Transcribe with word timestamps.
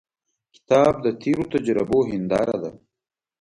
کتاب 0.55 0.93
د 1.05 1.07
تیرو 1.21 1.43
تجربو 1.53 1.99
هنداره 2.09 2.55
ده. 2.63 2.71